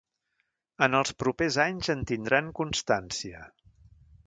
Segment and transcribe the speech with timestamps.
[0.85, 3.47] En els propers anys en tindran constància.